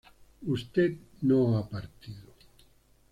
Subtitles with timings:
[0.51, 2.33] usted no ha partido